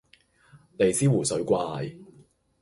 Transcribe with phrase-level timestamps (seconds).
[0.79, 1.95] 尼斯湖水怪